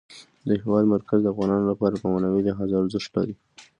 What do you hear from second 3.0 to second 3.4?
لري.